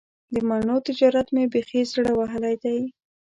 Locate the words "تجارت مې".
0.87-1.43